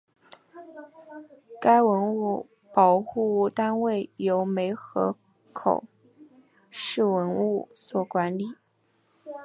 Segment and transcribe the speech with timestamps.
[1.61, 5.15] 该文物保护单位由梅河
[5.53, 5.83] 口
[6.71, 8.55] 市文物所管理。